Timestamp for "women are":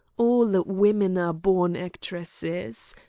0.63-1.31